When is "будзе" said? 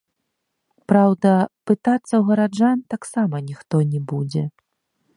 4.15-4.43